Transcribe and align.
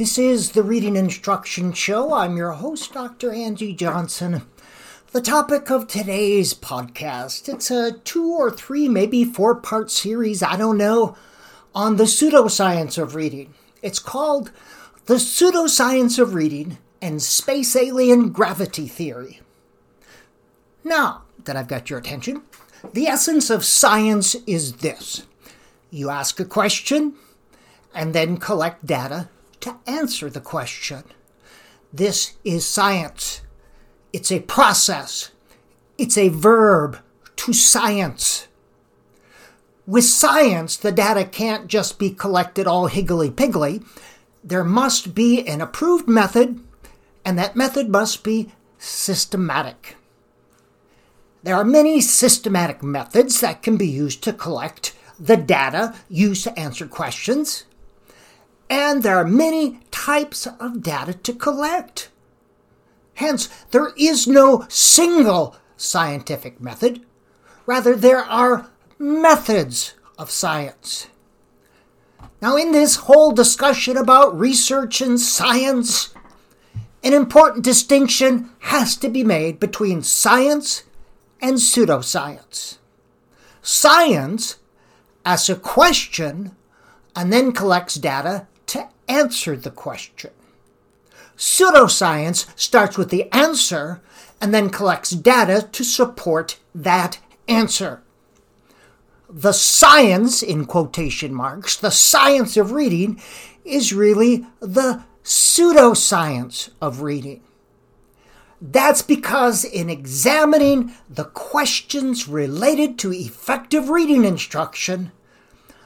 This 0.00 0.16
is 0.16 0.52
the 0.52 0.62
Reading 0.62 0.96
Instruction 0.96 1.74
Show. 1.74 2.14
I'm 2.14 2.34
your 2.38 2.52
host, 2.52 2.94
Dr. 2.94 3.34
Andy 3.34 3.74
Johnson. 3.74 4.46
The 5.12 5.20
topic 5.20 5.70
of 5.70 5.88
today's 5.88 6.54
podcast, 6.54 7.52
it's 7.52 7.70
a 7.70 7.92
two 7.98 8.32
or 8.32 8.50
three, 8.50 8.88
maybe 8.88 9.26
four 9.26 9.54
part 9.54 9.90
series, 9.90 10.42
I 10.42 10.56
don't 10.56 10.78
know, 10.78 11.18
on 11.74 11.96
the 11.96 12.04
pseudoscience 12.04 12.96
of 12.96 13.14
reading. 13.14 13.52
It's 13.82 13.98
called 13.98 14.50
The 15.04 15.16
Pseudoscience 15.16 16.18
of 16.18 16.32
Reading 16.32 16.78
and 17.02 17.20
Space 17.20 17.76
Alien 17.76 18.30
Gravity 18.30 18.88
Theory. 18.88 19.42
Now 20.82 21.24
that 21.44 21.56
I've 21.56 21.68
got 21.68 21.90
your 21.90 21.98
attention, 21.98 22.40
the 22.94 23.06
essence 23.06 23.50
of 23.50 23.66
science 23.66 24.34
is 24.46 24.76
this 24.76 25.26
you 25.90 26.08
ask 26.08 26.40
a 26.40 26.46
question 26.46 27.16
and 27.94 28.14
then 28.14 28.38
collect 28.38 28.86
data 28.86 29.28
to 29.60 29.76
answer 29.86 30.30
the 30.30 30.40
question. 30.40 31.04
This 31.92 32.34
is 32.44 32.66
science. 32.66 33.42
It's 34.12 34.32
a 34.32 34.40
process. 34.40 35.30
It's 35.98 36.16
a 36.16 36.28
verb 36.28 36.98
to 37.36 37.52
science. 37.52 38.48
With 39.86 40.04
science, 40.04 40.76
the 40.76 40.92
data 40.92 41.24
can't 41.24 41.66
just 41.66 41.98
be 41.98 42.10
collected 42.10 42.66
all 42.66 42.86
higgly 42.86 43.30
piggly. 43.30 43.84
There 44.42 44.64
must 44.64 45.14
be 45.14 45.46
an 45.46 45.60
approved 45.60 46.08
method, 46.08 46.60
and 47.24 47.38
that 47.38 47.56
method 47.56 47.88
must 47.88 48.22
be 48.22 48.52
systematic. 48.78 49.96
There 51.42 51.56
are 51.56 51.64
many 51.64 52.00
systematic 52.00 52.82
methods 52.82 53.40
that 53.40 53.62
can 53.62 53.76
be 53.76 53.88
used 53.88 54.22
to 54.24 54.32
collect 54.32 54.94
the 55.18 55.36
data 55.36 55.94
used 56.08 56.44
to 56.44 56.58
answer 56.58 56.86
questions 56.86 57.64
and 58.70 59.02
there 59.02 59.16
are 59.16 59.26
many 59.26 59.80
types 59.90 60.46
of 60.46 60.82
data 60.82 61.12
to 61.12 61.32
collect. 61.32 62.08
Hence, 63.14 63.48
there 63.72 63.92
is 63.98 64.28
no 64.28 64.64
single 64.68 65.56
scientific 65.76 66.60
method. 66.60 67.04
Rather, 67.66 67.96
there 67.96 68.24
are 68.24 68.70
methods 68.98 69.94
of 70.16 70.30
science. 70.30 71.08
Now, 72.40 72.56
in 72.56 72.72
this 72.72 72.96
whole 72.96 73.32
discussion 73.32 73.96
about 73.96 74.38
research 74.38 75.00
and 75.00 75.20
science, 75.20 76.14
an 77.02 77.12
important 77.12 77.64
distinction 77.64 78.50
has 78.60 78.96
to 78.96 79.08
be 79.08 79.24
made 79.24 79.58
between 79.58 80.02
science 80.02 80.84
and 81.42 81.56
pseudoscience. 81.56 82.78
Science 83.62 84.56
asks 85.24 85.48
a 85.48 85.56
question 85.56 86.54
and 87.16 87.32
then 87.32 87.52
collects 87.52 87.96
data 87.96 88.46
answer 89.10 89.56
the 89.56 89.70
question. 89.70 90.30
Pseudoscience 91.36 92.46
starts 92.58 92.96
with 92.96 93.10
the 93.10 93.30
answer 93.32 94.00
and 94.40 94.54
then 94.54 94.70
collects 94.70 95.10
data 95.10 95.68
to 95.72 95.84
support 95.84 96.58
that 96.74 97.18
answer. 97.48 98.02
The 99.28 99.52
science, 99.52 100.42
in 100.42 100.64
quotation 100.64 101.34
marks, 101.34 101.76
the 101.76 101.90
science 101.90 102.56
of 102.56 102.72
reading 102.72 103.20
is 103.64 103.92
really 103.92 104.46
the 104.60 105.04
pseudoscience 105.22 106.70
of 106.80 107.02
reading. 107.02 107.42
That's 108.60 109.00
because 109.00 109.64
in 109.64 109.88
examining 109.88 110.94
the 111.08 111.24
questions 111.24 112.28
related 112.28 112.98
to 112.98 113.12
effective 113.12 113.88
reading 113.88 114.24
instruction, 114.24 115.12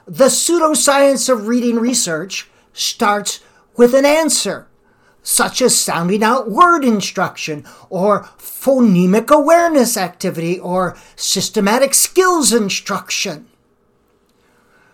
the 0.07 0.27
pseudoscience 0.27 1.29
of 1.29 1.47
reading 1.47 1.77
research 1.77 2.51
starts 2.75 3.41
with 3.77 3.95
an 3.95 4.05
answer, 4.05 4.69
such 5.23 5.63
as 5.63 5.79
sounding 5.79 6.23
out 6.23 6.51
word 6.51 6.85
instruction, 6.85 7.65
or 7.89 8.25
phonemic 8.37 9.31
awareness 9.31 9.97
activity, 9.97 10.59
or 10.59 10.95
systematic 11.17 11.95
skills 11.95 12.53
instruction. 12.53 13.47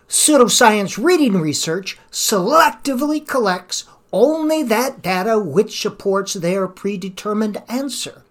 Pseudoscience 0.07 1.01
reading 1.01 1.39
research 1.39 1.97
selectively 2.11 3.25
collects 3.25 3.85
only 4.13 4.61
that 4.63 5.01
data 5.01 5.39
which 5.39 5.81
supports 5.81 6.33
their 6.33 6.67
predetermined 6.67 7.61
answer. 7.67 8.23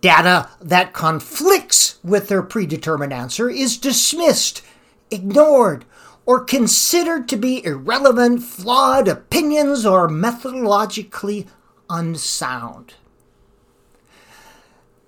Data 0.00 0.48
that 0.60 0.92
conflicts 0.92 1.98
with 2.04 2.28
their 2.28 2.42
predetermined 2.42 3.12
answer 3.12 3.50
is 3.50 3.76
dismissed, 3.76 4.62
ignored, 5.10 5.84
or 6.26 6.44
considered 6.44 7.28
to 7.28 7.36
be 7.36 7.64
irrelevant, 7.64 8.42
flawed 8.42 9.08
opinions, 9.08 9.84
or 9.84 10.08
methodologically 10.08 11.46
unsound. 11.90 12.94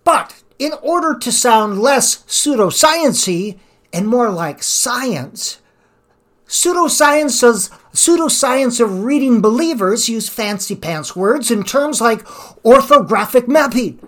But 0.05 0.43
in 0.59 0.73
order 0.83 1.19
to 1.19 1.33
sound 1.33 1.81
less 1.81 2.19
pseudosciency 2.25 3.59
and 3.93 4.07
more 4.07 4.31
like 4.31 4.63
science, 4.63 5.61
pseudosciences 6.47 7.71
pseudoscience 7.93 8.79
of 8.79 9.05
reading 9.05 9.41
believers 9.41 10.09
use 10.09 10.29
fancy 10.29 10.77
pants 10.77 11.17
words 11.17 11.51
in 11.51 11.63
terms 11.63 12.01
like 12.01 12.25
orthographic 12.63 13.49
mapping, 13.49 13.99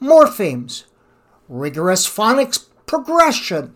morphemes, 0.00 0.84
rigorous 1.48 2.06
phonics 2.06 2.66
progression, 2.86 3.74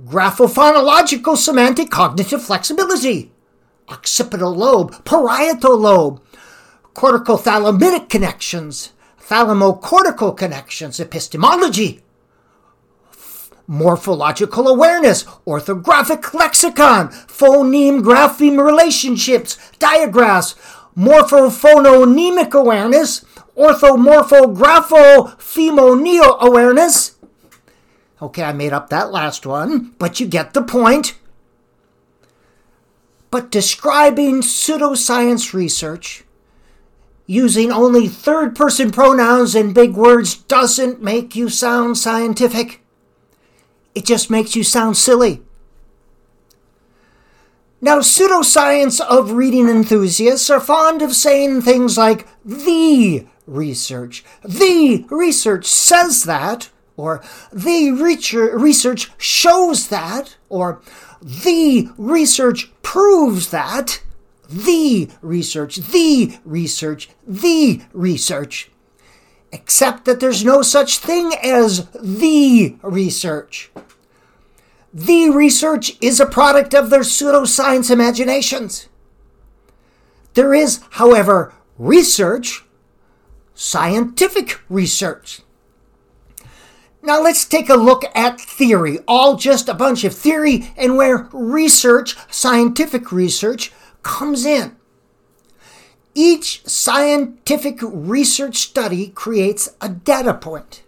graphophonological 0.00 1.36
semantic 1.36 1.90
cognitive 1.90 2.42
flexibility, 2.42 3.30
occipital 3.88 4.54
lobe, 4.54 4.92
parietal 5.04 5.76
lobe, 5.76 6.22
cortico-thalamidic 6.94 8.08
connections, 8.08 8.92
thalamocortical 9.20 10.34
connections, 10.36 10.98
epistemology, 10.98 12.00
morphological 13.66 14.68
awareness, 14.68 15.24
orthographic 15.46 16.32
lexicon, 16.34 17.08
phoneme 17.08 18.02
grapheme 18.02 18.64
relationships, 18.64 19.58
diagraphs, 19.78 20.54
morphophonemic 20.96 22.52
awareness, 22.52 23.24
orthomorphographophemonial 23.56 26.38
awareness, 26.40 27.16
Okay, 28.22 28.44
I 28.44 28.52
made 28.52 28.72
up 28.72 28.88
that 28.88 29.10
last 29.10 29.44
one, 29.44 29.96
but 29.98 30.20
you 30.20 30.28
get 30.28 30.54
the 30.54 30.62
point. 30.62 31.18
But 33.32 33.50
describing 33.50 34.42
pseudoscience 34.42 35.52
research 35.52 36.22
using 37.26 37.72
only 37.72 38.06
third 38.06 38.54
person 38.54 38.92
pronouns 38.92 39.56
and 39.56 39.74
big 39.74 39.94
words 39.94 40.36
doesn't 40.36 41.02
make 41.02 41.34
you 41.34 41.48
sound 41.48 41.98
scientific. 41.98 42.84
It 43.92 44.04
just 44.04 44.30
makes 44.30 44.54
you 44.54 44.62
sound 44.62 44.96
silly. 44.96 45.42
Now, 47.80 47.98
pseudoscience 47.98 49.00
of 49.00 49.32
reading 49.32 49.68
enthusiasts 49.68 50.48
are 50.48 50.60
fond 50.60 51.02
of 51.02 51.16
saying 51.16 51.62
things 51.62 51.98
like 51.98 52.28
the 52.44 53.26
research. 53.48 54.24
The 54.44 55.04
research 55.10 55.66
says 55.66 56.22
that, 56.22 56.70
or 57.02 57.20
the 57.52 57.90
research 57.90 59.10
shows 59.18 59.88
that, 59.88 60.36
or 60.48 60.80
the 61.20 61.88
research 61.98 62.70
proves 62.82 63.50
that, 63.50 64.00
the 64.48 65.10
research, 65.20 65.76
the 65.76 66.38
research, 66.44 67.08
the 67.26 67.82
research. 67.92 68.70
Except 69.50 70.04
that 70.04 70.20
there's 70.20 70.44
no 70.44 70.62
such 70.62 70.98
thing 70.98 71.32
as 71.42 71.88
the 71.88 72.76
research. 72.82 73.70
The 74.94 75.30
research 75.30 75.96
is 76.00 76.20
a 76.20 76.26
product 76.26 76.72
of 76.72 76.88
their 76.90 77.00
pseudoscience 77.00 77.90
imaginations. 77.90 78.88
There 80.34 80.54
is, 80.54 80.80
however, 80.90 81.52
research, 81.78 82.64
scientific 83.54 84.60
research. 84.68 85.42
Now 87.04 87.20
let's 87.20 87.44
take 87.44 87.68
a 87.68 87.74
look 87.74 88.04
at 88.14 88.40
theory, 88.40 88.98
all 89.08 89.36
just 89.36 89.68
a 89.68 89.74
bunch 89.74 90.04
of 90.04 90.14
theory 90.14 90.72
and 90.76 90.96
where 90.96 91.28
research, 91.32 92.16
scientific 92.32 93.10
research, 93.10 93.72
comes 94.02 94.46
in. 94.46 94.76
Each 96.14 96.64
scientific 96.66 97.78
research 97.82 98.58
study 98.58 99.08
creates 99.08 99.70
a 99.80 99.88
data 99.88 100.34
point. 100.34 100.82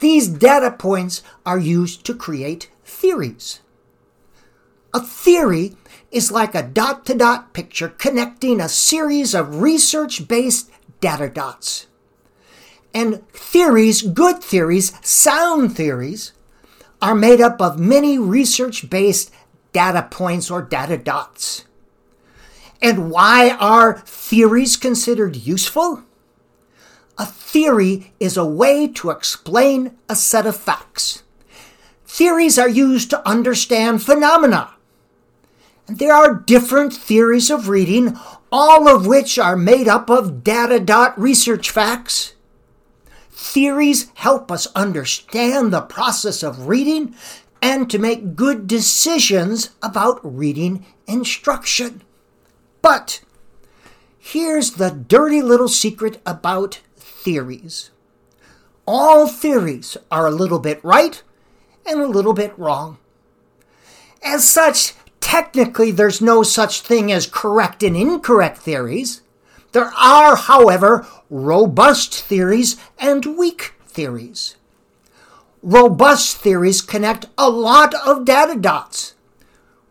These 0.00 0.28
data 0.28 0.70
points 0.70 1.22
are 1.44 1.58
used 1.58 2.04
to 2.06 2.14
create 2.14 2.70
theories. 2.84 3.60
A 4.94 5.00
theory 5.00 5.76
is 6.10 6.32
like 6.32 6.54
a 6.54 6.62
dot 6.62 7.04
to 7.06 7.14
dot 7.14 7.52
picture 7.52 7.88
connecting 7.88 8.60
a 8.60 8.68
series 8.68 9.34
of 9.34 9.60
research 9.60 10.26
based 10.26 10.70
data 11.00 11.28
dots. 11.28 11.87
And 12.94 13.26
theories, 13.30 14.02
good 14.02 14.42
theories, 14.42 14.92
sound 15.06 15.76
theories, 15.76 16.32
are 17.00 17.14
made 17.14 17.40
up 17.40 17.60
of 17.60 17.78
many 17.78 18.18
research 18.18 18.88
based 18.90 19.30
data 19.72 20.08
points 20.10 20.50
or 20.50 20.62
data 20.62 20.96
dots. 20.96 21.64
And 22.80 23.10
why 23.10 23.50
are 23.60 23.98
theories 23.98 24.76
considered 24.76 25.36
useful? 25.36 26.04
A 27.18 27.26
theory 27.26 28.12
is 28.20 28.36
a 28.36 28.44
way 28.44 28.86
to 28.88 29.10
explain 29.10 29.96
a 30.08 30.14
set 30.14 30.46
of 30.46 30.56
facts. 30.56 31.24
Theories 32.06 32.58
are 32.58 32.68
used 32.68 33.10
to 33.10 33.28
understand 33.28 34.02
phenomena. 34.02 34.70
And 35.88 35.98
there 35.98 36.14
are 36.14 36.34
different 36.34 36.92
theories 36.92 37.50
of 37.50 37.68
reading, 37.68 38.16
all 38.52 38.88
of 38.88 39.06
which 39.06 39.38
are 39.38 39.56
made 39.56 39.88
up 39.88 40.08
of 40.08 40.44
data 40.44 40.78
dot 40.78 41.18
research 41.18 41.70
facts. 41.70 42.34
Theories 43.40 44.10
help 44.14 44.50
us 44.50 44.66
understand 44.74 45.72
the 45.72 45.80
process 45.80 46.42
of 46.42 46.66
reading 46.66 47.14
and 47.62 47.88
to 47.88 47.96
make 47.96 48.34
good 48.34 48.66
decisions 48.66 49.70
about 49.80 50.18
reading 50.24 50.84
instruction. 51.06 52.02
But 52.82 53.20
here's 54.18 54.72
the 54.72 54.90
dirty 54.90 55.40
little 55.40 55.68
secret 55.68 56.20
about 56.26 56.80
theories 56.96 57.90
all 58.88 59.28
theories 59.28 59.96
are 60.10 60.26
a 60.26 60.32
little 60.32 60.58
bit 60.58 60.82
right 60.82 61.22
and 61.86 62.00
a 62.00 62.08
little 62.08 62.32
bit 62.32 62.58
wrong. 62.58 62.98
As 64.20 64.48
such, 64.48 64.94
technically, 65.20 65.92
there's 65.92 66.20
no 66.20 66.42
such 66.42 66.80
thing 66.80 67.12
as 67.12 67.28
correct 67.28 67.84
and 67.84 67.96
incorrect 67.96 68.58
theories. 68.58 69.22
There 69.72 69.92
are, 69.96 70.36
however, 70.36 71.06
robust 71.28 72.14
theories 72.14 72.76
and 72.98 73.36
weak 73.36 73.74
theories. 73.86 74.56
Robust 75.62 76.38
theories 76.38 76.80
connect 76.80 77.26
a 77.36 77.50
lot 77.50 77.94
of 77.94 78.24
data 78.24 78.58
dots. 78.58 79.14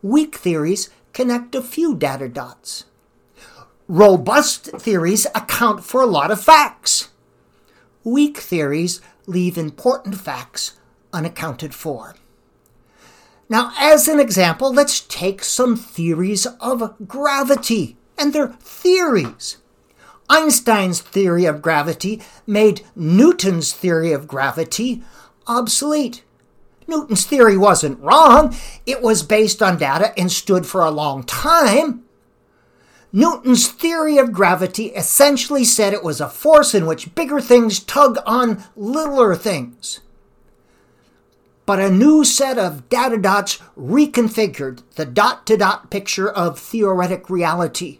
Weak 0.02 0.36
theories 0.36 0.90
connect 1.14 1.54
a 1.56 1.62
few 1.62 1.96
data 1.96 2.28
dots. 2.28 2.86
Robust 3.88 4.66
theories 4.80 5.28
account 5.36 5.84
for 5.84 6.02
a 6.02 6.08
lot 6.08 6.32
of 6.32 6.42
facts. 6.42 7.10
Weak 8.04 8.38
theories 8.38 9.02
leave 9.26 9.58
important 9.58 10.16
facts 10.16 10.78
unaccounted 11.14 11.74
for. 11.76 12.16
Now, 13.50 13.72
as 13.78 14.08
an 14.08 14.20
example, 14.20 14.74
let's 14.74 15.00
take 15.02 15.44
some 15.44 15.76
theories 15.76 16.46
of 16.60 16.96
gravity 17.08 17.98
and 18.18 18.34
their 18.34 18.48
theories. 18.48 19.58
Einstein's 20.30 21.00
theory 21.00 21.46
of 21.46 21.62
gravity 21.62 22.22
made 22.46 22.82
Newton's 22.96 23.74
theory 23.74 24.12
of 24.12 24.28
gravity 24.28 25.04
obsolete. 25.48 26.24
Newton's 26.88 27.26
theory 27.26 27.58
wasn't 27.58 28.00
wrong, 28.00 28.56
it 28.86 29.02
was 29.02 29.24
based 29.24 29.62
on 29.62 29.78
data 29.78 30.18
and 30.18 30.32
stood 30.32 30.66
for 30.66 30.82
a 30.82 30.92
long 30.92 31.24
time. 31.24 32.04
Newton's 33.12 33.68
theory 33.68 34.18
of 34.18 34.34
gravity 34.34 34.88
essentially 34.88 35.64
said 35.64 35.94
it 35.94 36.04
was 36.04 36.20
a 36.20 36.30
force 36.30 36.76
in 36.76 36.86
which 36.86 37.16
bigger 37.16 37.40
things 37.40 37.80
tug 37.80 38.18
on 38.26 38.64
littler 38.76 39.34
things. 39.36 40.02
But 41.66 41.80
a 41.80 41.92
new 41.92 42.24
set 42.24 42.58
of 42.58 42.88
data 42.90 43.18
dots 43.18 43.60
reconfigured 43.78 44.84
the 44.96 45.06
dot 45.06 45.46
to 45.48 45.58
dot 45.58 45.90
picture 45.90 46.30
of 46.30 46.60
theoretic 46.60 47.30
reality. 47.30 48.00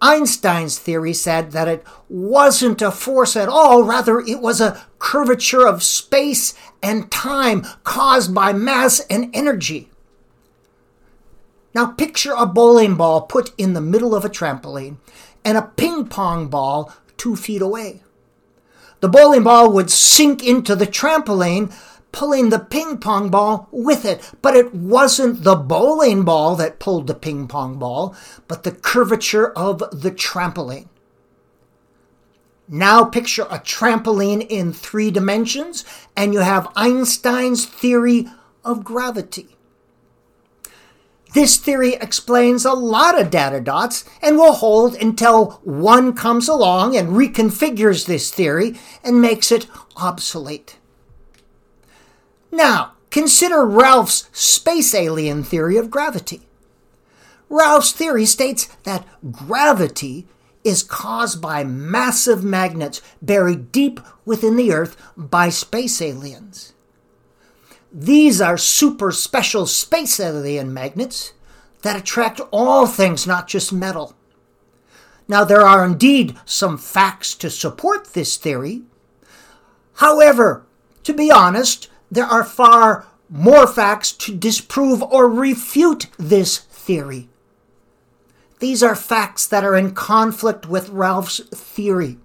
Einstein's 0.00 0.78
theory 0.78 1.12
said 1.12 1.52
that 1.52 1.68
it 1.68 1.84
wasn't 2.08 2.82
a 2.82 2.90
force 2.90 3.36
at 3.36 3.48
all, 3.48 3.82
rather, 3.82 4.20
it 4.20 4.40
was 4.40 4.60
a 4.60 4.84
curvature 4.98 5.66
of 5.66 5.82
space 5.82 6.54
and 6.82 7.10
time 7.10 7.66
caused 7.82 8.34
by 8.34 8.52
mass 8.52 9.00
and 9.08 9.30
energy. 9.34 9.88
Now, 11.74 11.86
picture 11.86 12.34
a 12.36 12.46
bowling 12.46 12.96
ball 12.96 13.22
put 13.22 13.52
in 13.58 13.74
the 13.74 13.80
middle 13.80 14.14
of 14.14 14.24
a 14.24 14.30
trampoline 14.30 14.96
and 15.44 15.58
a 15.58 15.70
ping 15.76 16.06
pong 16.08 16.48
ball 16.48 16.92
two 17.16 17.36
feet 17.36 17.62
away. 17.62 18.02
The 19.00 19.08
bowling 19.08 19.42
ball 19.42 19.70
would 19.72 19.90
sink 19.90 20.42
into 20.42 20.74
the 20.74 20.86
trampoline, 20.86 21.72
pulling 22.16 22.48
the 22.48 22.58
ping 22.58 22.96
pong 22.96 23.28
ball 23.28 23.68
with 23.70 24.06
it. 24.06 24.32
But 24.40 24.56
it 24.56 24.74
wasn't 24.74 25.44
the 25.44 25.54
bowling 25.54 26.24
ball 26.24 26.56
that 26.56 26.80
pulled 26.80 27.08
the 27.08 27.14
ping 27.14 27.46
pong 27.46 27.78
ball, 27.78 28.16
but 28.48 28.62
the 28.62 28.72
curvature 28.72 29.52
of 29.52 29.80
the 29.92 30.10
trampoline. 30.10 30.88
Now 32.68 33.04
picture 33.04 33.46
a 33.50 33.58
trampoline 33.58 34.44
in 34.48 34.72
three 34.72 35.10
dimensions, 35.10 35.84
and 36.16 36.32
you 36.32 36.40
have 36.40 36.72
Einstein's 36.74 37.66
theory 37.66 38.28
of 38.64 38.82
gravity. 38.82 39.50
This 41.34 41.58
theory 41.58 41.96
explains 41.96 42.64
a 42.64 42.72
lot 42.72 43.20
of 43.20 43.30
data 43.30 43.60
dots 43.60 44.06
and 44.22 44.38
will 44.38 44.54
hold 44.54 44.94
until 44.94 45.60
one 45.64 46.14
comes 46.14 46.48
along 46.48 46.96
and 46.96 47.10
reconfigures 47.10 48.06
this 48.06 48.30
theory 48.30 48.78
and 49.04 49.20
makes 49.20 49.52
it 49.52 49.66
obsolete. 49.98 50.78
Now, 52.56 52.94
consider 53.10 53.66
Ralph's 53.66 54.30
space 54.32 54.94
alien 54.94 55.44
theory 55.44 55.76
of 55.76 55.90
gravity. 55.90 56.48
Ralph's 57.50 57.92
theory 57.92 58.24
states 58.24 58.64
that 58.84 59.06
gravity 59.30 60.26
is 60.64 60.82
caused 60.82 61.42
by 61.42 61.64
massive 61.64 62.42
magnets 62.42 63.02
buried 63.20 63.70
deep 63.72 64.00
within 64.24 64.56
the 64.56 64.72
Earth 64.72 64.96
by 65.18 65.50
space 65.50 66.00
aliens. 66.00 66.72
These 67.92 68.40
are 68.40 68.56
super 68.56 69.12
special 69.12 69.66
space 69.66 70.18
alien 70.18 70.72
magnets 70.72 71.34
that 71.82 71.94
attract 71.94 72.40
all 72.50 72.86
things, 72.86 73.26
not 73.26 73.48
just 73.48 73.70
metal. 73.70 74.16
Now, 75.28 75.44
there 75.44 75.60
are 75.60 75.84
indeed 75.84 76.36
some 76.46 76.78
facts 76.78 77.34
to 77.34 77.50
support 77.50 78.14
this 78.14 78.38
theory. 78.38 78.84
However, 79.96 80.64
to 81.02 81.12
be 81.12 81.30
honest, 81.30 81.90
there 82.10 82.26
are 82.26 82.44
far 82.44 83.06
more 83.28 83.66
facts 83.66 84.12
to 84.12 84.36
disprove 84.36 85.02
or 85.02 85.28
refute 85.28 86.06
this 86.18 86.58
theory. 86.58 87.28
These 88.58 88.82
are 88.82 88.94
facts 88.94 89.46
that 89.46 89.64
are 89.64 89.76
in 89.76 89.94
conflict 89.94 90.66
with 90.66 90.88
Ralph's 90.88 91.40
theory. 91.50 92.18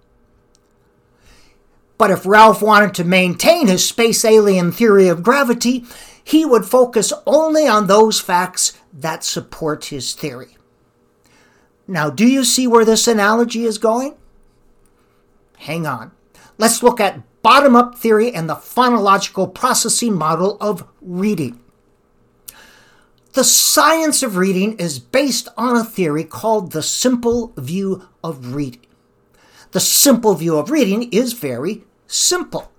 But 1.98 2.12
if 2.12 2.26
Ralph 2.26 2.62
wanted 2.62 2.94
to 2.96 3.04
maintain 3.04 3.68
his 3.68 3.88
space 3.88 4.24
alien 4.26 4.72
theory 4.72 5.08
of 5.08 5.24
gravity, 5.24 5.86
he 6.24 6.46
would 6.46 6.66
focus 6.66 7.12
only 7.26 7.68
on 7.68 7.88
those 7.88 8.20
facts 8.20 8.74
that 8.94 9.24
support 9.24 9.86
his 9.86 10.14
theory. 10.14 10.58
Now, 11.88 12.10
do 12.10 12.26
you 12.26 12.46
see 12.46 12.68
where 12.68 12.86
this 12.86 13.08
analogy 13.08 13.66
is 13.66 13.78
going? 13.78 14.16
Hang 15.58 15.86
on. 15.86 16.12
Let's 16.58 16.82
look 16.82 17.00
at 17.00 17.22
bottom 17.42 17.76
up 17.76 17.98
theory 17.98 18.34
and 18.34 18.50
the 18.50 18.56
phonological 18.56 19.54
processing 19.54 20.16
model 20.16 20.58
of 20.60 20.88
reading. 21.02 21.60
The 23.34 23.44
science 23.46 24.24
of 24.24 24.36
reading 24.36 24.78
is 24.78 25.00
based 25.00 25.48
on 25.56 25.78
a 25.78 25.86
theory 25.86 26.26
called 26.26 26.72
the 26.72 26.84
simple 26.84 27.54
view 27.58 28.08
of 28.24 28.54
reading. 28.54 28.86
The 29.72 29.80
simple 29.80 30.34
view 30.36 30.58
of 30.58 30.70
reading 30.70 31.10
is 31.14 31.32
very 31.32 31.84
simple. 32.08 32.72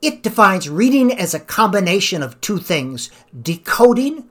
It 0.00 0.22
defines 0.22 0.68
reading 0.68 1.12
as 1.12 1.34
a 1.34 1.40
combination 1.40 2.22
of 2.22 2.40
two 2.40 2.58
things 2.58 3.10
decoding 3.42 4.28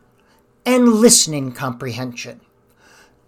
and 0.66 0.88
listening 0.88 1.52
comprehension. 1.52 2.40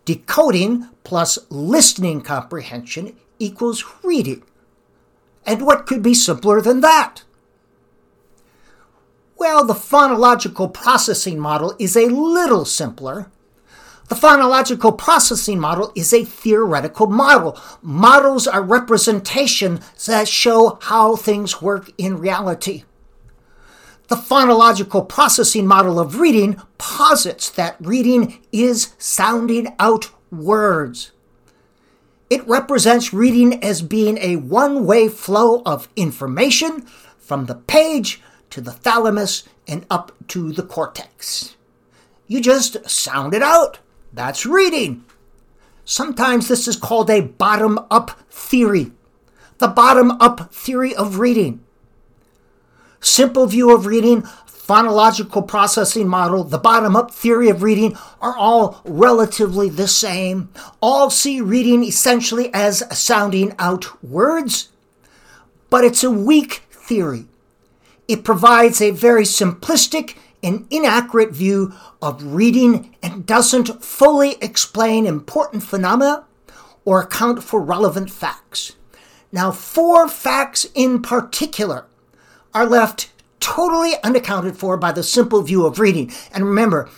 Decoding 0.06 0.88
plus 1.04 1.40
listening 1.50 2.22
comprehension 2.22 3.18
equals 3.40 3.84
reading. 4.04 4.44
And 5.46 5.62
what 5.66 5.86
could 5.86 6.02
be 6.02 6.14
simpler 6.14 6.62
than 6.62 6.82
that? 6.82 7.24
Well, 9.38 9.66
the 9.66 9.74
phonological 9.74 10.74
processing 10.74 11.40
model 11.40 11.76
is 11.78 11.96
a 11.96 12.08
little 12.08 12.66
simpler. 12.66 13.32
The 14.08 14.16
phonological 14.16 14.98
processing 14.98 15.60
model 15.60 15.92
is 15.96 16.14
a 16.14 16.24
theoretical 16.24 17.08
model. 17.08 17.60
Models 17.82 18.48
are 18.48 18.62
representations 18.62 20.06
that 20.06 20.28
show 20.28 20.78
how 20.84 21.16
things 21.16 21.62
work 21.62 21.92
in 21.98 22.20
reality. 22.20 22.84
The 24.08 24.16
phonological 24.16 25.10
processing 25.10 25.66
model 25.66 26.00
of 26.00 26.20
reading 26.20 26.62
posits 26.78 27.50
that 27.50 27.76
reading 27.80 28.46
is 28.52 28.94
sounding 29.00 29.74
out 29.80 30.12
words. 30.32 31.12
It 32.30 32.48
represents 32.48 33.14
reading 33.14 33.64
as 33.64 33.82
being 33.82 34.18
a 34.18 34.38
one 34.38 34.86
way 34.86 35.08
flow 35.08 35.62
of 35.66 35.88
information 35.96 36.82
from 37.18 37.46
the 37.46 37.56
page 37.56 38.22
to 38.50 38.62
the 38.62 38.72
thalamus 38.72 39.44
and 39.68 39.86
up 39.90 40.12
to 40.30 40.52
the 40.52 40.64
cortex. 40.64 41.56
You 42.28 42.42
just 42.42 42.90
sound 42.90 43.34
it 43.34 43.44
out. 43.44 43.80
That's 44.12 44.46
reading. 44.46 45.06
Sometimes 45.84 46.48
this 46.48 46.68
is 46.68 46.78
called 46.78 47.10
a 47.12 47.22
bottom 47.22 47.80
up 47.92 48.20
theory. 48.32 48.92
The 49.60 49.68
bottom 49.68 50.12
up 50.12 50.52
theory 50.54 50.96
of 50.96 51.20
reading. 51.20 51.64
Simple 53.00 53.46
view 53.46 53.74
of 53.74 53.86
reading 53.86 54.24
phonological 54.68 55.48
processing 55.48 56.08
model, 56.08 56.44
the 56.44 56.58
bottom 56.58 56.96
up 56.96 57.12
theory 57.12 57.50
of 57.50 57.62
reading 57.62 57.96
are 58.20 58.36
all 58.36 58.82
relatively 58.84 59.70
the 59.70 59.88
same. 59.88 60.50
All 60.82 61.10
see 61.10 61.40
reading 61.40 61.84
essentially 61.84 62.52
as 62.54 62.84
sounding 62.98 63.54
out 63.60 64.04
words, 64.04 64.70
but 65.70 65.84
it's 65.84 66.04
a 66.04 66.12
weak 66.12 66.64
theory. 66.72 67.26
It 68.08 68.24
provides 68.24 68.82
a 68.82 68.92
very 68.92 69.24
simplistic 69.24 70.16
and 70.42 70.68
inaccurate 70.70 71.32
view 71.32 71.74
of 72.02 72.24
reading 72.24 72.96
and 73.02 73.26
doesn't 73.26 73.84
fully 73.84 74.36
explain 74.42 75.06
important 75.06 75.64
phenomena 75.64 76.24
or 76.86 77.02
account 77.02 77.44
for 77.44 77.62
relevant 77.62 78.12
facts. 78.12 78.74
Now, 79.32 79.52
four 79.52 80.08
facts 80.08 80.68
in 80.76 81.02
particular 81.02 81.86
are 82.54 82.66
left 82.66 83.12
totally 83.40 83.94
unaccounted 84.04 84.58
for 84.58 84.78
by 84.78 84.92
the 84.92 85.04
simple 85.04 85.42
view 85.42 85.66
of 85.66 85.80
reading. 85.80 86.12
And 86.32 86.46
remember, 86.46 86.90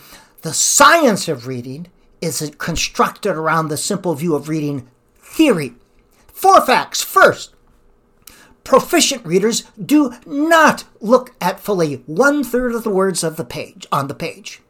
the 0.42 0.54
science 0.54 1.28
of 1.28 1.46
reading 1.46 1.86
is 2.20 2.52
constructed 2.58 3.32
around 3.36 3.68
the 3.68 3.76
simple 3.76 4.14
view 4.14 4.34
of 4.34 4.48
reading 4.48 4.88
theory. 5.16 5.74
Four 6.28 6.64
facts. 6.64 7.02
First, 7.02 7.54
proficient 8.64 9.24
readers 9.24 9.64
do 9.82 10.14
not 10.26 10.84
look 11.00 11.34
at 11.40 11.60
fully 11.60 12.02
one 12.06 12.44
third 12.44 12.74
of 12.74 12.84
the 12.84 12.90
words 12.90 13.24
of 13.24 13.36
the 13.36 13.44
page 13.44 13.86
on 13.90 14.08
the 14.08 14.14
page. 14.14 14.60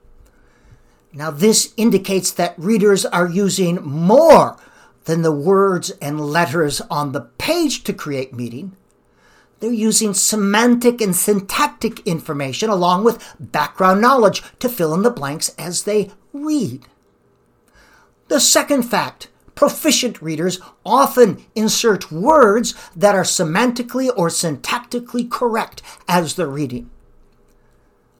Now, 1.12 1.30
this 1.30 1.72
indicates 1.76 2.30
that 2.32 2.58
readers 2.58 3.04
are 3.06 3.28
using 3.28 3.82
more 3.82 4.56
than 5.04 5.22
the 5.22 5.32
words 5.32 5.90
and 6.02 6.20
letters 6.20 6.80
on 6.90 7.12
the 7.12 7.22
page 7.22 7.82
to 7.84 7.92
create 7.92 8.34
meaning, 8.34 8.76
they're 9.60 9.72
using 9.72 10.14
semantic 10.14 11.00
and 11.00 11.14
syntactic 11.14 12.00
information 12.06 12.70
along 12.70 13.04
with 13.04 13.36
background 13.40 14.00
knowledge 14.00 14.42
to 14.58 14.68
fill 14.68 14.94
in 14.94 15.02
the 15.02 15.10
blanks 15.10 15.48
as 15.58 15.84
they 15.84 16.10
read. 16.32 16.86
The 18.28 18.40
second 18.40 18.82
fact 18.82 19.28
proficient 19.54 20.22
readers 20.22 20.60
often 20.86 21.44
insert 21.56 22.12
words 22.12 22.74
that 22.94 23.16
are 23.16 23.24
semantically 23.24 24.08
or 24.16 24.28
syntactically 24.28 25.28
correct 25.28 25.82
as 26.06 26.36
they're 26.36 26.46
reading. 26.46 26.88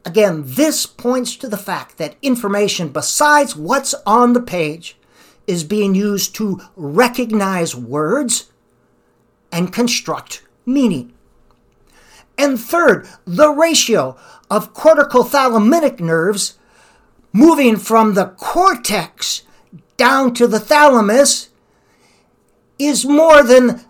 Again, 0.05 0.43
this 0.45 0.85
points 0.85 1.37
to 1.37 1.49
the 1.49 1.57
fact 1.57 1.99
that 1.99 2.17
information 2.23 2.89
besides 2.89 3.55
what's 3.55 3.95
on 4.05 4.33
the 4.33 4.43
page 4.43 4.97
is 5.47 5.63
being 5.63 5.95
used 5.95 6.35
to 6.35 6.61
recognize 6.75 7.77
words 7.77 8.51
and 9.53 9.73
construct 9.73 10.43
meaning. 10.67 11.13
And 12.39 12.59
third, 12.59 13.09
the 13.27 13.51
ratio 13.51 14.17
of 14.49 14.73
cortical 14.73 15.25
thalamic 15.25 15.99
nerves 15.99 16.57
moving 17.33 17.77
from 17.77 18.15
the 18.15 18.27
cortex 18.27 19.43
down 19.97 20.33
to 20.35 20.47
the 20.47 20.61
thalamus 20.61 21.49
is 22.79 23.05
more 23.05 23.43
than 23.43 23.85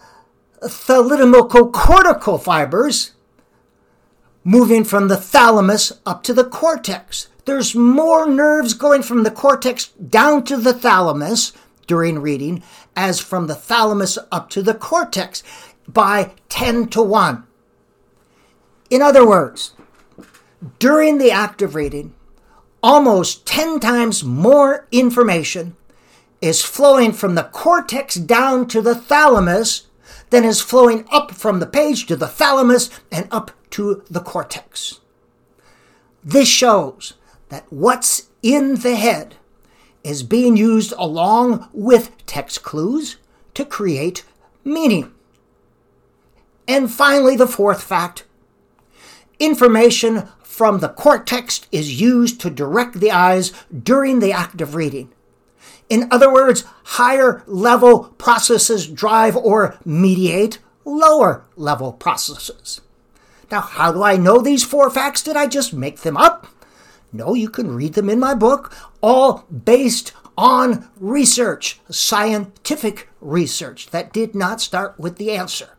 thalamocortical 0.63 2.43
fibers 2.43 3.13
moving 4.43 4.83
from 4.83 5.09
the 5.09 5.17
thalamus 5.17 5.93
up 6.07 6.23
to 6.23 6.33
the 6.33 6.45
cortex. 6.45 7.29
There's 7.45 7.75
more 7.75 8.27
nerves 8.27 8.73
going 8.73 9.03
from 9.03 9.23
the 9.23 9.31
cortex 9.31 9.89
down 9.89 10.45
to 10.45 10.57
the 10.57 10.73
thalamus 10.73 11.53
during 11.87 12.21
reading 12.21 12.63
as 12.97 13.21
from 13.21 13.47
the 13.47 13.55
thalamus 13.55 14.19
up 14.33 14.49
to 14.51 14.63
the 14.63 14.75
cortex 14.75 15.43
by 15.87 16.33
10 16.49 16.89
to 16.89 17.03
1. 17.03 17.45
In 18.91 19.03
other 19.03 19.27
words, 19.27 19.75
during 20.79 21.19
the 21.19 21.31
act 21.31 21.63
of 21.63 21.75
reading, 21.75 22.15
almost 22.83 23.47
10 23.47 23.81
times 23.81 24.25
more 24.25 24.87
information 24.91 25.77
is 26.41 26.63
flowing 26.63 27.13
from 27.13 27.35
the 27.35 27.45
cortex 27.45 28.15
down 28.15 28.67
to 28.69 28.81
the 28.81 28.95
thalamus 28.95 29.87
than 30.31 30.45
is 30.45 30.61
flowing 30.61 31.05
up 31.11 31.33
from 31.33 31.59
the 31.61 31.67
page 31.67 32.07
to 32.07 32.17
the 32.17 32.29
thalamus 32.29 32.91
and 33.11 33.29
up 33.31 33.51
to 33.71 34.03
the 34.11 34.21
cortex. 34.21 35.01
This 36.25 36.49
shows 36.49 37.15
that 37.49 37.65
what's 37.71 38.29
in 38.43 38.77
the 38.77 38.97
head 38.97 39.37
is 40.05 40.23
being 40.23 40.57
used 40.57 40.93
along 40.97 41.69
with 41.73 42.13
text 42.27 42.63
clues 42.63 43.17
to 43.55 43.65
create 43.65 44.25
meaning. 44.65 45.13
And 46.67 46.91
finally, 46.91 47.37
the 47.37 47.47
fourth 47.47 47.83
fact 47.83 48.25
Information 49.39 50.29
from 50.43 50.81
the 50.81 50.89
cortex 50.89 51.61
is 51.71 52.01
used 52.01 52.41
to 52.41 52.51
direct 52.51 52.99
the 52.99 53.13
eyes 53.13 53.53
during 53.71 54.19
the 54.19 54.33
act 54.33 54.61
of 54.61 54.75
reading. 54.75 55.13
In 55.89 56.09
other 56.11 56.33
words, 56.33 56.65
higher 56.85 57.43
level 57.47 58.05
processes 58.19 58.89
drive 58.89 59.37
or 59.37 59.79
mediate 59.85 60.59
lower 60.85 61.45
level 61.57 61.93
processes. 61.93 62.81
Now, 63.51 63.61
how 63.61 63.93
do 63.93 64.03
I 64.03 64.17
know 64.17 64.41
these 64.41 64.65
four 64.65 64.91
facts? 64.91 65.23
Did 65.23 65.37
I 65.37 65.47
just 65.47 65.73
make 65.73 66.01
them 66.01 66.17
up? 66.17 66.49
No, 67.13 67.35
you 67.35 67.49
can 67.49 67.75
read 67.75 67.95
them 67.95 68.11
in 68.11 68.19
my 68.19 68.35
book, 68.35 68.75
all 69.01 69.47
based 69.65 70.13
on 70.37 70.91
research, 70.99 71.81
scientific 71.89 73.09
research 73.21 73.91
that 73.91 74.13
did 74.13 74.35
not 74.35 74.61
start 74.61 74.99
with 74.99 75.17
the 75.17 75.31
answer. 75.31 75.78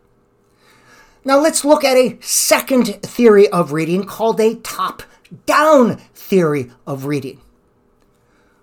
Now 1.26 1.40
let's 1.40 1.66
look 1.66 1.84
at 1.84 1.98
a 1.98 2.18
second 2.22 3.02
theory 3.02 3.48
of 3.50 3.72
reading 3.72 4.06
called 4.06 4.40
a 4.40 4.56
top 4.56 5.04
down 5.46 5.98
theory 6.14 6.72
of 6.88 7.06
reading. 7.06 7.42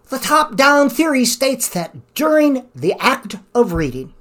The 0.08 0.18
top 0.18 0.56
down 0.56 0.88
theory 0.88 1.24
states 1.24 1.68
that 1.70 2.14
during 2.14 2.68
the 2.74 2.94
act 2.94 3.36
of 3.54 3.72
reading, 3.72 4.14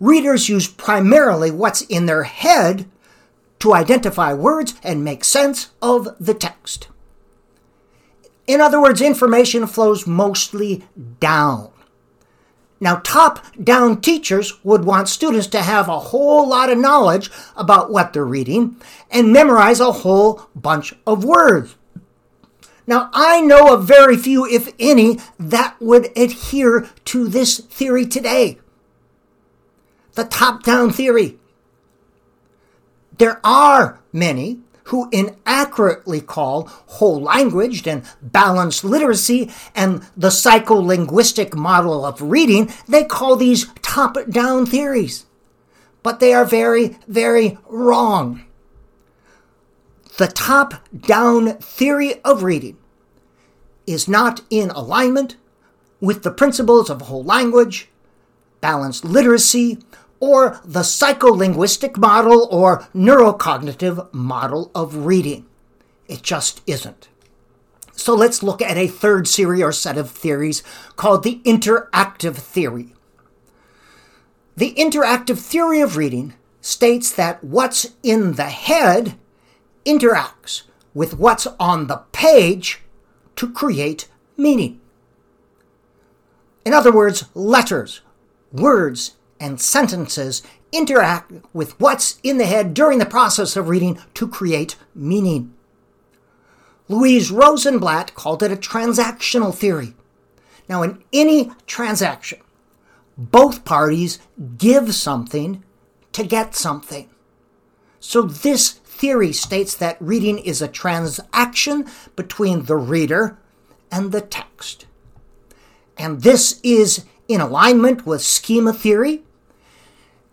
readers 0.00 0.48
use 0.48 0.68
primarily 0.68 1.50
what's 1.50 1.82
in 1.82 2.06
their 2.06 2.22
head 2.22 2.88
to 3.58 3.74
identify 3.74 4.32
words 4.32 4.74
and 4.82 5.04
make 5.04 5.24
sense 5.24 5.70
of 5.82 6.08
the 6.20 6.34
text. 6.34 6.88
In 8.46 8.60
other 8.60 8.80
words, 8.80 9.02
information 9.02 9.66
flows 9.66 10.06
mostly 10.06 10.84
down. 11.20 11.70
Now, 12.80 12.96
top 12.96 13.44
down 13.62 14.00
teachers 14.00 14.64
would 14.64 14.84
want 14.84 15.08
students 15.08 15.48
to 15.48 15.62
have 15.62 15.88
a 15.88 15.98
whole 15.98 16.48
lot 16.48 16.70
of 16.70 16.78
knowledge 16.78 17.30
about 17.56 17.90
what 17.90 18.12
they're 18.12 18.24
reading 18.24 18.76
and 19.10 19.32
memorize 19.32 19.80
a 19.80 19.90
whole 19.90 20.48
bunch 20.54 20.94
of 21.06 21.24
words. 21.24 21.74
Now, 22.86 23.10
I 23.12 23.40
know 23.40 23.74
of 23.74 23.84
very 23.84 24.16
few, 24.16 24.46
if 24.46 24.72
any, 24.78 25.18
that 25.38 25.76
would 25.80 26.16
adhere 26.16 26.88
to 27.06 27.28
this 27.28 27.58
theory 27.58 28.06
today. 28.06 28.58
The 30.14 30.24
top 30.24 30.62
down 30.62 30.90
theory. 30.90 31.36
There 33.18 33.40
are 33.44 34.00
many 34.12 34.60
who 34.88 35.08
inaccurately 35.12 36.20
call 36.20 36.66
whole 36.86 37.20
language 37.20 37.86
and 37.86 38.02
balanced 38.22 38.84
literacy 38.84 39.50
and 39.74 40.02
the 40.16 40.28
psycholinguistic 40.28 41.54
model 41.54 42.06
of 42.06 42.22
reading, 42.22 42.70
they 42.86 43.04
call 43.04 43.36
these 43.36 43.66
top-down 43.82 44.64
theories. 44.64 45.26
But 46.02 46.20
they 46.20 46.32
are 46.32 46.44
very, 46.44 46.96
very 47.06 47.58
wrong. 47.68 48.44
The 50.16 50.28
top-down 50.28 51.58
theory 51.58 52.22
of 52.22 52.42
reading 52.42 52.78
is 53.86 54.08
not 54.08 54.40
in 54.48 54.70
alignment 54.70 55.36
with 56.00 56.22
the 56.22 56.30
principles 56.30 56.88
of 56.88 57.02
whole 57.02 57.24
language, 57.24 57.90
balanced 58.60 59.04
literacy, 59.04 59.78
or 60.20 60.60
the 60.64 60.80
psycholinguistic 60.80 61.96
model 61.96 62.48
or 62.50 62.88
neurocognitive 62.94 64.12
model 64.12 64.70
of 64.74 65.06
reading. 65.06 65.46
It 66.06 66.22
just 66.22 66.62
isn't. 66.66 67.08
So 67.92 68.14
let's 68.14 68.42
look 68.42 68.62
at 68.62 68.76
a 68.76 68.86
third 68.86 69.26
series 69.26 69.62
or 69.62 69.72
set 69.72 69.98
of 69.98 70.10
theories 70.10 70.62
called 70.96 71.24
the 71.24 71.40
interactive 71.44 72.36
theory. 72.36 72.94
The 74.56 74.74
interactive 74.74 75.38
theory 75.38 75.80
of 75.80 75.96
reading 75.96 76.34
states 76.60 77.12
that 77.12 77.42
what's 77.42 77.94
in 78.02 78.34
the 78.34 78.44
head 78.44 79.16
interacts 79.84 80.62
with 80.94 81.18
what's 81.18 81.46
on 81.58 81.86
the 81.86 82.02
page 82.12 82.80
to 83.36 83.50
create 83.50 84.08
meaning. 84.36 84.80
In 86.64 86.72
other 86.72 86.92
words, 86.92 87.24
letters, 87.34 88.00
words, 88.52 89.14
and 89.40 89.60
sentences 89.60 90.42
interact 90.72 91.32
with 91.52 91.78
what's 91.80 92.18
in 92.22 92.38
the 92.38 92.46
head 92.46 92.74
during 92.74 92.98
the 92.98 93.06
process 93.06 93.56
of 93.56 93.68
reading 93.68 93.98
to 94.14 94.28
create 94.28 94.76
meaning. 94.94 95.54
Louise 96.88 97.30
Rosenblatt 97.30 98.14
called 98.14 98.42
it 98.42 98.52
a 98.52 98.56
transactional 98.56 99.54
theory. 99.54 99.94
Now, 100.68 100.82
in 100.82 101.02
any 101.12 101.52
transaction, 101.66 102.40
both 103.16 103.64
parties 103.64 104.18
give 104.56 104.94
something 104.94 105.62
to 106.12 106.24
get 106.24 106.54
something. 106.54 107.08
So, 108.00 108.22
this 108.22 108.70
theory 108.70 109.32
states 109.32 109.74
that 109.76 109.96
reading 110.00 110.38
is 110.38 110.62
a 110.62 110.68
transaction 110.68 111.86
between 112.16 112.64
the 112.64 112.76
reader 112.76 113.38
and 113.90 114.12
the 114.12 114.20
text. 114.20 114.86
And 115.96 116.22
this 116.22 116.60
is 116.62 117.04
in 117.26 117.40
alignment 117.40 118.06
with 118.06 118.22
schema 118.22 118.72
theory, 118.72 119.22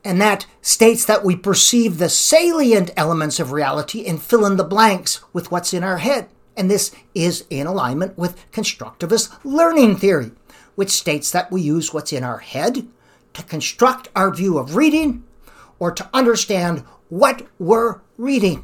and 0.06 0.22
that 0.22 0.46
states 0.62 1.04
that 1.06 1.26
we 1.26 1.36
perceive 1.36 1.98
the 1.98 2.10
salient 2.10 2.92
elements 2.96 3.40
of 3.40 3.52
reality 3.52 4.06
and 4.06 4.22
fill 4.22 4.46
in 4.46 4.56
the 4.56 4.64
blanks 4.64 5.20
with 5.34 5.52
what's 5.52 5.74
in 5.74 5.84
our 5.84 5.98
head. 5.98 6.30
And 6.56 6.70
this 6.70 6.96
is 7.16 7.44
in 7.50 7.66
alignment 7.66 8.16
with 8.16 8.50
constructivist 8.52 9.36
learning 9.44 9.98
theory, 9.98 10.32
which 10.76 10.92
states 10.92 11.32
that 11.32 11.52
we 11.52 11.62
use 11.62 11.92
what's 11.92 12.14
in 12.14 12.24
our 12.24 12.38
head 12.38 12.88
to 13.34 13.44
construct 13.44 14.10
our 14.16 14.32
view 14.32 14.60
of 14.60 14.76
reading 14.76 15.24
or 15.80 15.92
to 15.92 16.08
understand 16.14 16.82
what 17.10 17.48
we're 17.58 18.00
reading. 18.18 18.64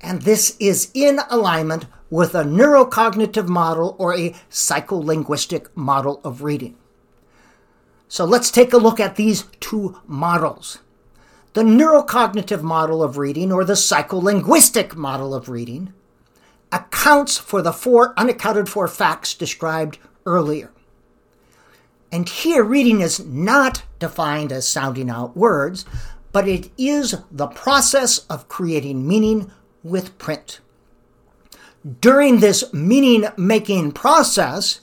And 0.00 0.22
this 0.22 0.56
is 0.58 0.90
in 0.94 1.20
alignment 1.28 1.84
with 2.08 2.34
a 2.34 2.44
neurocognitive 2.44 3.46
model 3.46 3.94
or 3.98 4.14
a 4.14 4.34
psycholinguistic 4.50 5.68
model 5.74 6.22
of 6.24 6.42
reading. 6.42 6.76
So 8.08 8.24
let's 8.24 8.50
take 8.50 8.72
a 8.72 8.78
look 8.78 8.98
at 8.98 9.16
these 9.16 9.44
two 9.60 10.00
models. 10.06 10.78
The 11.52 11.62
neurocognitive 11.62 12.62
model 12.62 13.02
of 13.02 13.18
reading 13.18 13.52
or 13.52 13.64
the 13.64 13.74
psycholinguistic 13.74 14.94
model 14.96 15.34
of 15.34 15.48
reading 15.48 15.92
accounts 16.72 17.38
for 17.38 17.62
the 17.62 17.72
four 17.72 18.14
unaccounted 18.18 18.68
for 18.68 18.88
facts 18.88 19.34
described 19.34 19.98
earlier. 20.26 20.70
And 22.10 22.28
here, 22.28 22.64
reading 22.64 23.00
is 23.00 23.24
not 23.24 23.82
defined 23.98 24.52
as 24.52 24.68
sounding 24.68 25.10
out 25.10 25.36
words, 25.36 25.84
but 26.32 26.48
it 26.48 26.70
is 26.78 27.16
the 27.30 27.46
process 27.46 28.18
of 28.30 28.48
creating 28.48 29.06
meaning 29.06 29.50
with 29.82 30.16
print. 30.18 30.60
During 32.00 32.40
this 32.40 32.72
meaning 32.72 33.26
making 33.36 33.92
process, 33.92 34.80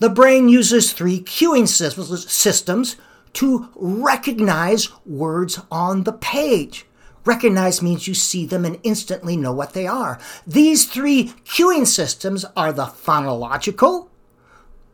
the 0.00 0.08
brain 0.08 0.48
uses 0.48 0.92
three 0.92 1.20
cueing 1.20 1.68
systems 1.68 2.96
to 3.34 3.68
recognize 3.76 4.88
words 5.06 5.60
on 5.70 6.02
the 6.02 6.12
page. 6.12 6.86
Recognize 7.24 7.82
means 7.82 8.08
you 8.08 8.14
see 8.14 8.46
them 8.46 8.64
and 8.64 8.80
instantly 8.82 9.36
know 9.36 9.52
what 9.52 9.74
they 9.74 9.86
are. 9.86 10.18
These 10.46 10.86
three 10.86 11.34
cueing 11.44 11.86
systems 11.86 12.44
are 12.56 12.72
the 12.72 12.86
phonological, 12.86 14.08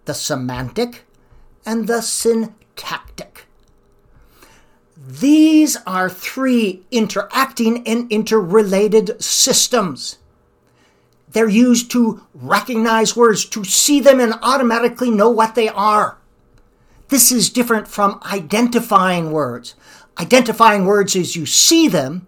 the 0.04 0.14
semantic, 0.14 1.04
and 1.64 1.86
the 1.86 2.00
syntactic. 2.00 3.46
These 4.96 5.76
are 5.86 6.10
three 6.10 6.84
interacting 6.90 7.86
and 7.86 8.10
interrelated 8.10 9.22
systems. 9.22 10.18
They're 11.36 11.46
used 11.50 11.90
to 11.90 12.22
recognize 12.32 13.14
words, 13.14 13.44
to 13.44 13.62
see 13.62 14.00
them 14.00 14.20
and 14.20 14.32
automatically 14.40 15.10
know 15.10 15.28
what 15.28 15.54
they 15.54 15.68
are. 15.68 16.16
This 17.08 17.30
is 17.30 17.50
different 17.50 17.86
from 17.88 18.22
identifying 18.24 19.32
words. 19.32 19.74
Identifying 20.18 20.86
words 20.86 21.14
is 21.14 21.36
you 21.36 21.44
see 21.44 21.88
them, 21.88 22.26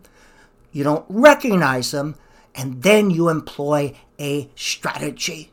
you 0.72 0.84
don't 0.84 1.06
recognize 1.08 1.90
them, 1.90 2.16
and 2.54 2.82
then 2.82 3.08
you 3.08 3.30
employ 3.30 3.96
a 4.20 4.50
strategy. 4.54 5.52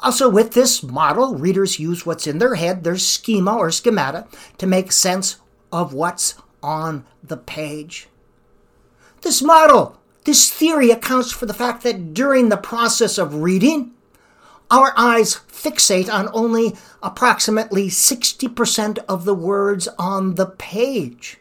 Also, 0.00 0.28
with 0.28 0.52
this 0.52 0.84
model, 0.84 1.34
readers 1.34 1.80
use 1.80 2.06
what's 2.06 2.28
in 2.28 2.38
their 2.38 2.54
head, 2.54 2.84
their 2.84 2.96
schema 2.96 3.56
or 3.56 3.72
schemata, 3.72 4.28
to 4.58 4.68
make 4.68 4.92
sense 4.92 5.40
of 5.72 5.92
what's 5.92 6.36
on 6.62 7.04
the 7.24 7.38
page. 7.38 8.06
This 9.22 9.42
model 9.42 9.98
this 10.26 10.50
theory 10.50 10.90
accounts 10.90 11.30
for 11.30 11.46
the 11.46 11.54
fact 11.54 11.84
that 11.84 12.12
during 12.12 12.48
the 12.48 12.56
process 12.56 13.16
of 13.16 13.36
reading, 13.36 13.92
our 14.70 14.92
eyes 14.96 15.36
fixate 15.48 16.12
on 16.12 16.28
only 16.32 16.74
approximately 17.00 17.86
60% 17.86 18.98
of 19.08 19.24
the 19.24 19.34
words 19.34 19.86
on 19.98 20.34
the 20.34 20.46
page. 20.46 21.38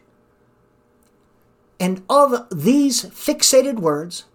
And 1.80 2.04
of 2.08 2.48
these 2.52 3.06
fixated 3.06 3.80
words, 3.80 4.26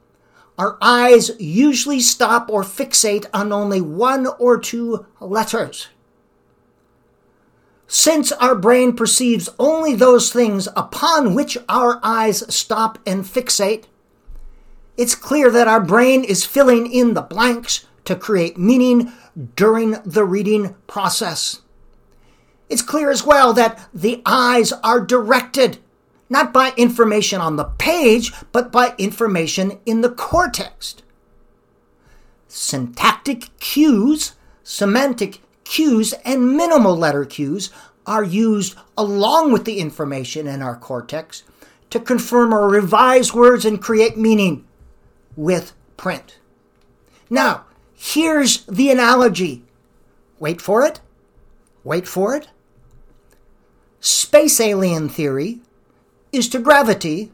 our 0.58 0.76
eyes 0.82 1.30
usually 1.40 2.00
stop 2.00 2.50
or 2.50 2.64
fixate 2.64 3.26
on 3.32 3.52
only 3.52 3.80
one 3.80 4.26
or 4.38 4.58
two 4.58 5.06
letters. 5.20 5.86
Since 7.86 8.32
our 8.32 8.56
brain 8.56 8.96
perceives 8.96 9.48
only 9.60 9.94
those 9.94 10.32
things 10.32 10.68
upon 10.76 11.34
which 11.34 11.56
our 11.68 12.00
eyes 12.02 12.52
stop 12.52 12.98
and 13.06 13.24
fixate, 13.24 13.84
it's 15.00 15.14
clear 15.14 15.50
that 15.50 15.66
our 15.66 15.80
brain 15.80 16.22
is 16.22 16.44
filling 16.44 16.92
in 16.92 17.14
the 17.14 17.22
blanks 17.22 17.86
to 18.04 18.14
create 18.14 18.58
meaning 18.58 19.10
during 19.56 19.92
the 20.04 20.26
reading 20.26 20.74
process. 20.86 21.62
It's 22.68 22.82
clear 22.82 23.10
as 23.10 23.24
well 23.24 23.54
that 23.54 23.88
the 23.94 24.20
eyes 24.26 24.74
are 24.84 25.00
directed 25.00 25.78
not 26.28 26.52
by 26.52 26.74
information 26.76 27.40
on 27.40 27.56
the 27.56 27.64
page, 27.64 28.30
but 28.52 28.70
by 28.70 28.94
information 28.98 29.80
in 29.86 30.02
the 30.02 30.10
cortex. 30.10 30.96
Syntactic 32.46 33.58
cues, 33.58 34.34
semantic 34.62 35.40
cues, 35.64 36.12
and 36.26 36.58
minimal 36.58 36.94
letter 36.94 37.24
cues 37.24 37.70
are 38.06 38.22
used 38.22 38.76
along 38.98 39.50
with 39.50 39.64
the 39.64 39.78
information 39.78 40.46
in 40.46 40.60
our 40.60 40.76
cortex 40.76 41.42
to 41.88 41.98
confirm 41.98 42.52
or 42.52 42.68
revise 42.68 43.32
words 43.32 43.64
and 43.64 43.80
create 43.80 44.18
meaning 44.18 44.66
with 45.36 45.72
print. 45.96 46.38
Now, 47.28 47.64
here's 47.94 48.64
the 48.66 48.90
analogy. 48.90 49.62
Wait 50.38 50.60
for 50.60 50.84
it. 50.84 51.00
Wait 51.84 52.08
for 52.08 52.34
it. 52.34 52.48
Space 54.00 54.60
alien 54.60 55.08
theory 55.08 55.60
is 56.32 56.48
to 56.48 56.58
gravity 56.58 57.32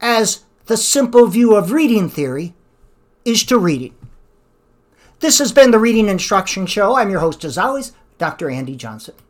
as 0.00 0.44
the 0.66 0.76
simple 0.76 1.26
view 1.26 1.54
of 1.54 1.72
reading 1.72 2.08
theory 2.08 2.54
is 3.24 3.42
to 3.44 3.58
reading. 3.58 3.94
This 5.20 5.38
has 5.38 5.50
been 5.50 5.70
the 5.70 5.78
Reading 5.78 6.08
Instruction 6.08 6.66
Show. 6.66 6.96
I'm 6.96 7.10
your 7.10 7.20
host, 7.20 7.44
as 7.44 7.56
always, 7.56 7.92
Dr. 8.18 8.50
Andy 8.50 8.76
Johnson. 8.76 9.14